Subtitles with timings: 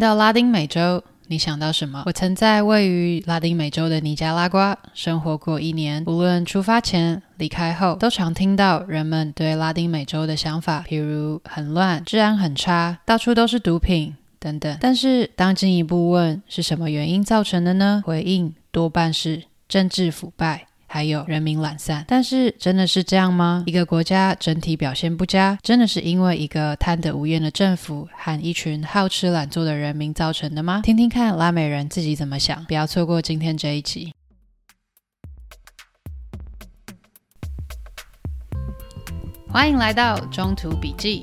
[0.00, 2.02] 到拉丁美洲，你想到什么？
[2.06, 14.76] 我曾在位于拉丁美洲的尼加拉瓜生活过一年，无论出发前、离开后，都常听到人们对拉丁美洲的想法，譬如很乱、治安很差、到处都是毒品等等。
[14.80, 18.02] 但是当进一步问是什么原因造成的呢？
[18.04, 20.66] 回应多半是政治腐败。
[20.92, 23.62] 还有人民懒散，但是真的是这样吗？
[23.64, 30.80] 一个国家整体表现不佳，真的是因为一个贪得无厌的政府和一群好吃懒做的人民造成的吗？
[30.82, 34.12] 听听看拉美人自己怎么想，不要错过今天这一集。
[39.48, 41.22] 欢迎来到中途笔记，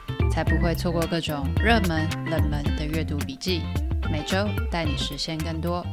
[0.31, 3.61] 才不会错过各种热门、冷门的阅读笔记，
[4.09, 5.85] 每周带你实现更多。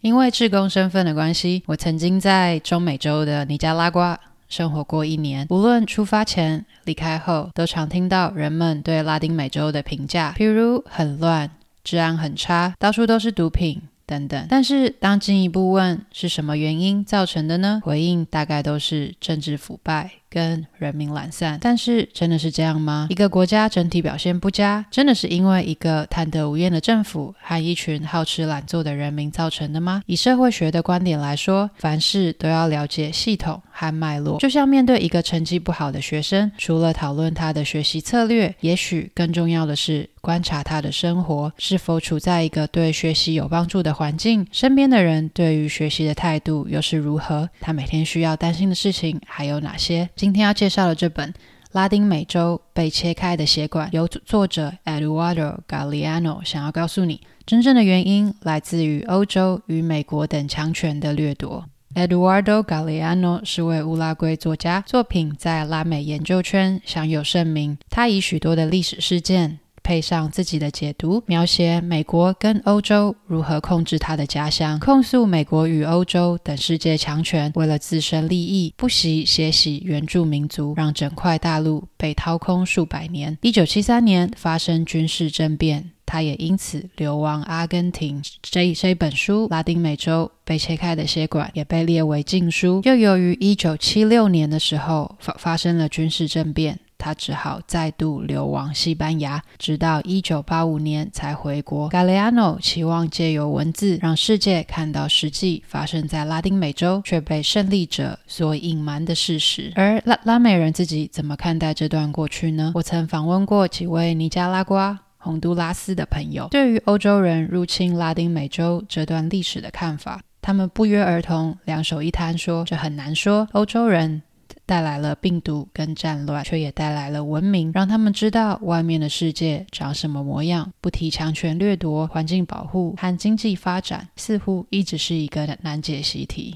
[0.00, 5.46] 因为志工身份的关系，我曾经在中美洲的尼加拉瓜生活过一年。
[5.48, 11.48] 无论出发前、离开后，都常听到人们对拉丁美洲的评价，譬如很乱、
[11.84, 14.46] 治安很差、到处都是毒品等等。
[14.48, 17.80] 但是当进一步问是什么原因造成的呢？
[17.84, 20.10] 回应大概都是政治腐败。
[20.34, 23.06] 跟人民懒散，但是真的是这样吗？
[23.08, 30.02] 一个国家整体表现不佳，真的是因为一个贪得无厌的政府和一群好吃懒做的人民造成的吗？
[30.06, 34.40] 以社会学的观点来说，凡事都要了解系统和脉络。
[34.40, 50.08] 就像面对一个成绩不好的学生，除了讨论他的学习策略，也许更重要的是观察他的生活是否处在一个对学习有帮助的环境，身边的人对于学习的态度又是如何，他每天需要担心的事情还有哪些？
[50.24, 51.30] 今天要介绍的这本
[51.72, 61.66] 《拉丁美洲被切开的血管》，由作者 Eduardo Galeano 想要告诉你，真正的原因来自于欧洲与美国等强权的掠夺。
[61.94, 67.76] Eduardo Galeano 是位乌拉圭作家，作品在拉美研究圈享有盛名。
[67.90, 83.36] 他以许多的历史事件，配上自己的解读，描写美国跟欧洲如何控制他的家乡，控诉美国与欧洲等世界强权为了自身利益，不惜血洗原住民族，让整块大陆被掏空数百年。
[83.42, 88.22] 一九七三年发生军事政变，他也因此流亡阿根廷。
[88.40, 92.80] 这这本书《拉丁美洲被切开的血管》也被列为禁书。
[92.84, 96.80] 又由于一九七六年的时候发发生了军事政变。
[97.04, 101.90] 他只好再度流亡西班牙，直到一九八五年才回国。
[101.90, 109.70] Galeano 期望借由文字让世界看到实际发生在拉丁美洲却被胜利者所隐瞒的事实。
[109.76, 112.72] 而拉拉美人自己怎么看待这段过去呢？
[112.74, 124.22] 我曾访问过几位尼加拉瓜、洪都拉斯的朋友，对于欧洲人入侵拉丁美洲这段历史的看法，他们不约而同两手一摊说：“这很难说，欧洲人。”
[124.66, 130.72] 带来了病毒跟战乱，却也带来了文明，让他们知道外面的世界长什么模样。
[130.80, 136.54] 不提强权掠夺、环境保护和经济发展，似乎一直是一个难解习题。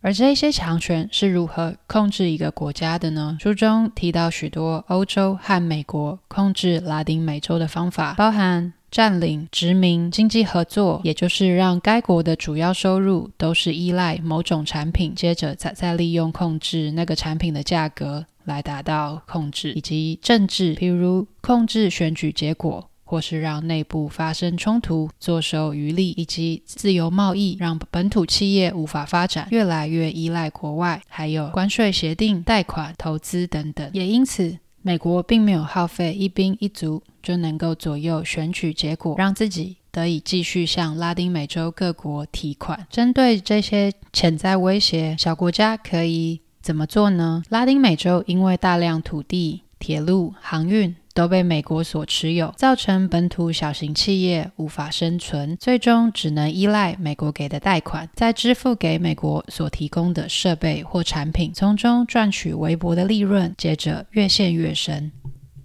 [0.00, 3.36] 而这些强权是如何控制一个国家的呢？
[3.40, 8.72] 书中提到许多欧洲和美国控制拉丁美洲的方法，包含。
[8.90, 34.58] 占领、殖民、经济合作，也就是让该国的主要收入都是依赖某种产品，接着再再利用控制那个产品的价格来达到控制，以及政治，譬如控制选举结果，或是让内部发生冲突，坐收渔利，以及自由贸易，让本土企业无法发展，越来越依赖国外，还有关税协定、贷款、投资等等，也因此。
[34.82, 42.86] 美国并没有耗费一兵一卒就能够左右选举结果，让自己得以继续向拉丁美洲各国提款。
[42.90, 47.42] 针对这些潜在威胁，小国家可以怎么做呢？
[47.48, 50.94] 拉丁美洲因为大量土地、铁路、航运。
[51.18, 65.10] 都被美国所持有，造成本土小型企业无法生存，最终只能依赖美国给的贷款，再支付给美国所提供的设备或产品，从中赚取微薄的利润，接着越陷越深。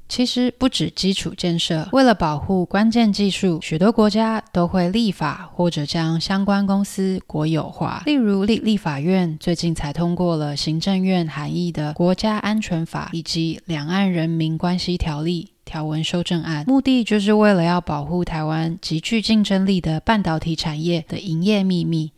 [0.08, 8.04] 其实不止基础建设，为了保护关键技术，许多国家都会立法或者将相关公司国有化。
[8.06, 15.48] 例如立立法院最近才通过了行政院含义的《国家安全法》以及《两岸人民关系条例》。
[15.66, 22.12] 条文修正案，目的就是为了要保护台湾极具竞争力的半导体产业的营业秘密。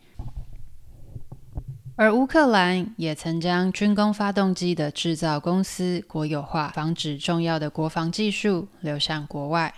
[1.98, 9.72] 而乌克兰也曾将军工发动机的制造公司国有化，防止重要的国防技术流向国外。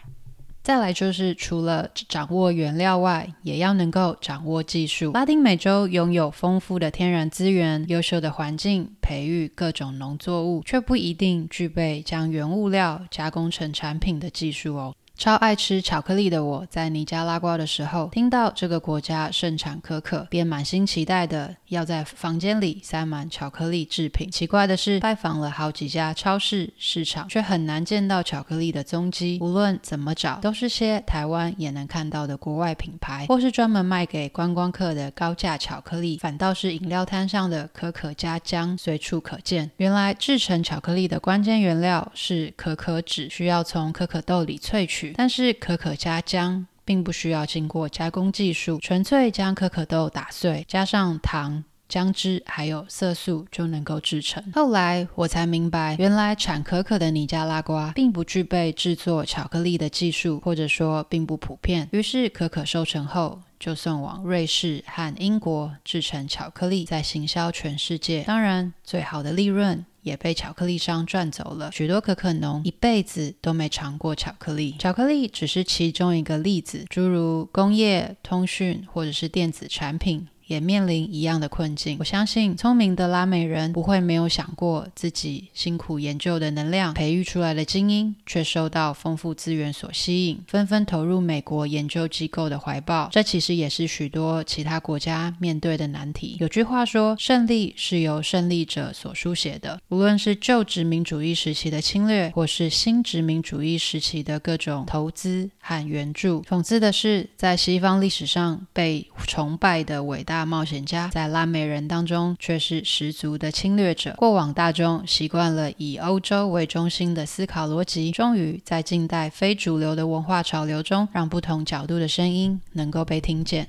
[0.60, 5.12] 再来就是，除了掌握原料外，也要能够掌握技术。
[5.12, 14.94] 拉丁美洲拥有丰富的天然资源、优秀的环境，培育各种农作物，却不一定具备将原物料加工成产品的技术哦。
[15.18, 24.30] 超爱吃巧克力的我，在尼加拉瓜的时候，听到这个国家盛产可可，便满心期待的要在房间里塞满巧克力制品。
[24.30, 29.38] 奇怪的是，拜访了好几家超市、市场，却很难见到巧克力的踪迹。
[29.42, 36.16] 无论怎么找，都是些台湾也能看到的国外品牌，或是专门卖给观光客的高价巧克力。
[36.18, 39.68] 反倒是饮料摊上的可可加姜随处可见。
[39.78, 45.07] 原来制成巧克力的关键原料是可可脂，需要从可可豆里萃取。
[45.16, 54.42] 但是可可加姜并不需要经过加工技术，纯粹将可可豆打碎，加上糖、姜汁还有色素就能够制成。
[54.52, 61.88] 后来我才明白，原来产可可的尼加拉瓜并不具备制作巧克力的技术，或者说并不普遍。
[61.92, 68.22] 于是可可收成后就送往瑞士和英国制成巧克力，再行销全世界。
[68.22, 69.84] 当然，最好的利润。
[70.08, 71.70] 也被巧克力商赚走了。
[71.70, 74.74] 许多可可农一辈子都没尝过巧克力。
[74.78, 80.26] 巧克力只是其中一个例子，诸如工业、通讯或者是电子产品。
[80.48, 81.96] 也面临一样的困境。
[82.00, 93.08] 我相信聪明的拉美人不会没有想过，自己辛苦研究的能量、培育出来的精英，却受到丰富资源所吸引，纷纷投入美国研究机构的怀抱。
[93.12, 96.36] 这其实也是许多其他国家面对的难题。
[96.40, 106.42] 有句话说：“胜利是由胜利者所书写的。”无论是旧殖民主义时期的侵略，或是新殖民主义时期的各种投资和援助。
[106.48, 110.37] 讽刺的是，在西方历史上被崇拜的伟大。
[110.38, 114.14] 大冒险家在拉美人当中却是十足的侵略者。
[114.16, 123.66] 过往大众习惯了以欧洲为中心的思考逻辑，终于在近代非主流的文化潮流中，让不同角度的声音能够被听见。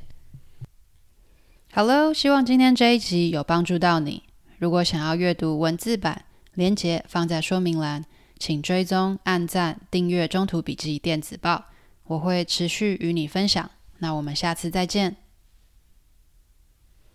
[1.74, 4.22] Hello，希望今天这一集有帮助到你。
[4.60, 8.06] 如果想要阅读文字版，连接放在说明栏，
[8.38, 11.56] 请追踪、按赞、订阅《中途笔记电子报》，
[12.04, 13.72] 我会持续与你分享。
[13.98, 15.15] 那我们下次再见。